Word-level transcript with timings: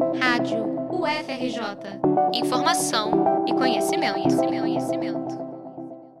Rádio 0.00 0.64
UFRJ. 0.90 2.00
Informação 2.32 3.44
e 3.46 3.52
conhecimento, 3.52 4.14
conhecimento, 4.14 4.60
conhecimento. 4.60 5.38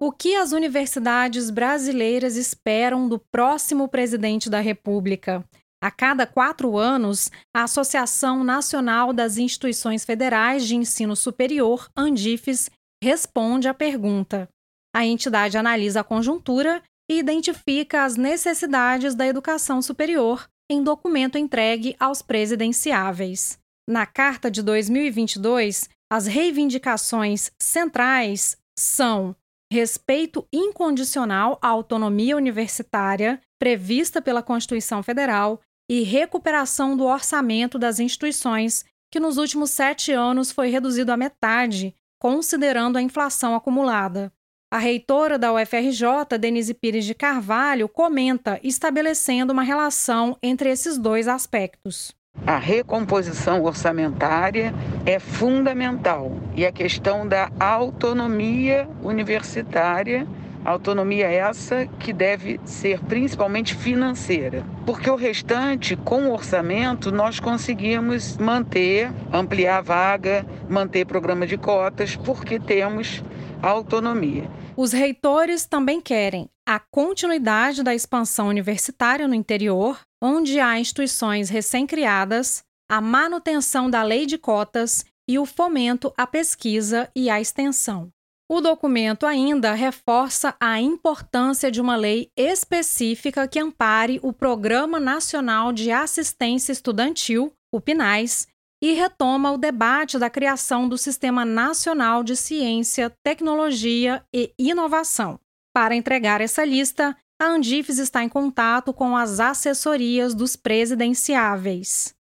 O 0.00 0.10
que 0.10 0.34
as 0.34 0.52
universidades 0.52 1.50
brasileiras 1.50 2.36
esperam 2.36 3.06
do 3.06 3.18
próximo 3.18 3.86
presidente 3.86 4.48
da 4.48 4.60
República? 4.60 5.44
A 5.82 5.90
cada 5.90 6.26
quatro 6.26 6.78
anos, 6.78 7.30
a 7.54 7.64
Associação 7.64 8.42
Nacional 8.42 9.12
das 9.12 9.36
Instituições 9.36 10.06
Federais 10.06 10.66
de 10.66 10.74
Ensino 10.74 11.14
Superior, 11.14 11.86
ANDIFES, 11.94 12.70
responde 13.04 13.68
à 13.68 13.74
pergunta. 13.74 14.48
A 14.94 15.04
entidade 15.04 15.58
analisa 15.58 16.00
a 16.00 16.04
conjuntura 16.04 16.82
e 17.10 17.18
identifica 17.18 18.04
as 18.04 18.16
necessidades 18.16 19.14
da 19.14 19.26
educação 19.26 19.82
superior 19.82 20.48
em 20.70 20.82
documento 20.82 21.36
entregue 21.36 21.94
aos 22.00 22.22
presidenciáveis. 22.22 23.58
Na 23.88 24.04
Carta 24.04 24.50
de 24.50 24.62
2022, 24.62 25.88
as 26.10 26.26
reivindicações 26.26 27.52
centrais 27.60 28.56
são 28.76 29.34
respeito 29.72 30.46
incondicional 30.52 31.56
à 31.62 31.68
autonomia 31.68 32.36
universitária 32.36 33.40
prevista 33.60 34.20
pela 34.20 34.42
Constituição 34.42 35.04
Federal 35.04 35.60
e 35.88 36.02
recuperação 36.02 36.96
do 36.96 37.04
orçamento 37.04 37.78
das 37.78 38.00
instituições, 38.00 38.84
que 39.10 39.20
nos 39.20 39.38
últimos 39.38 39.70
sete 39.70 40.10
anos 40.10 40.50
foi 40.50 40.68
reduzido 40.68 41.12
à 41.12 41.16
metade, 41.16 41.94
considerando 42.20 42.96
a 42.96 43.02
inflação 43.02 43.54
acumulada. 43.54 44.32
A 44.72 44.78
reitora 44.78 45.38
da 45.38 45.52
UFRJ, 45.52 46.36
Denise 46.40 46.74
Pires 46.74 47.04
de 47.04 47.14
Carvalho, 47.14 47.88
comenta 47.88 48.58
estabelecendo 48.64 49.52
uma 49.52 49.62
relação 49.62 50.36
entre 50.42 50.70
esses 50.70 50.98
dois 50.98 51.28
aspectos. 51.28 52.12
A 52.44 52.58
recomposição 52.58 53.62
orçamentária 53.62 54.74
é 55.04 55.18
fundamental 55.18 56.32
e 56.54 56.66
a 56.66 56.72
questão 56.72 57.26
da 57.26 57.50
autonomia 57.58 58.88
universitária, 59.02 60.26
autonomia 60.64 61.26
essa 61.26 61.86
que 61.98 62.12
deve 62.12 62.60
ser 62.64 63.00
principalmente 63.00 63.74
financeira, 63.74 64.64
porque 64.84 65.08
o 65.08 65.16
restante, 65.16 65.96
com 65.96 66.26
o 66.26 66.32
orçamento, 66.32 67.12
nós 67.12 67.38
conseguimos 67.38 68.36
manter, 68.36 69.12
ampliar 69.32 69.78
a 69.78 69.82
vaga, 69.82 70.46
manter 70.68 71.04
programa 71.06 71.46
de 71.46 71.56
cotas, 71.56 72.16
porque 72.16 72.58
temos 72.58 73.22
autonomia. 73.62 74.44
Os 74.76 74.92
reitores 74.92 75.66
também 75.66 76.00
querem 76.00 76.48
a 76.66 76.78
continuidade 76.78 77.82
da 77.82 77.94
expansão 77.94 78.48
universitária 78.48 79.26
no 79.26 79.34
interior, 79.34 80.00
onde 80.22 80.58
há 80.58 80.78
instituições 80.78 81.48
recém-criadas, 81.48 82.62
a 82.88 83.00
manutenção 83.00 83.90
da 83.90 84.02
lei 84.02 84.26
de 84.26 84.38
cotas 84.38 85.04
e 85.28 85.38
o 85.38 85.46
fomento 85.46 86.12
à 86.16 86.26
pesquisa 86.26 87.10
e 87.14 87.28
à 87.28 87.40
extensão. 87.40 88.10
O 88.48 88.60
documento 88.60 89.26
ainda 89.26 89.72
reforça 89.72 90.54
a 90.60 90.80
importância 90.80 91.68
de 91.68 91.80
uma 91.80 91.96
lei 91.96 92.30
específica 92.36 93.48
que 93.48 93.58
ampare 93.58 94.20
o 94.22 94.32
Programa 94.32 95.00
Nacional 95.00 95.72
de 95.72 95.90
Assistência 95.90 96.70
Estudantil, 96.70 97.52
o 97.74 97.80
PNAES, 97.80 98.46
e 98.80 98.92
retoma 98.92 99.50
o 99.50 99.58
debate 99.58 100.16
da 100.16 100.30
criação 100.30 100.88
do 100.88 100.96
Sistema 100.96 101.44
Nacional 101.44 102.22
de 102.22 102.36
Ciência, 102.36 103.12
Tecnologia 103.24 104.24
e 104.32 104.52
Inovação. 104.56 105.40
Para 105.74 105.96
entregar 105.96 106.40
essa 106.40 106.64
lista, 106.64 107.16
a 107.38 107.46
Andifes 107.46 107.98
está 107.98 108.22
em 108.24 108.28
contato 108.28 108.92
com 108.92 109.16
as 109.16 109.40
assessorias 109.40 110.34
dos 110.34 110.56
presidenciáveis. 110.56 112.14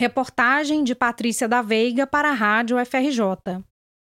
Reportagem 0.00 0.82
de 0.82 0.94
Patrícia 0.94 1.48
da 1.48 1.62
Veiga 1.62 2.06
para 2.06 2.30
a 2.30 2.34
Rádio 2.34 2.76
FRJ. 2.84 3.64